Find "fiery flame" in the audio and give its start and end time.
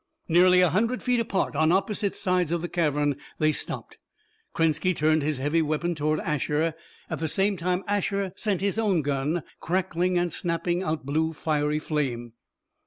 11.33-12.33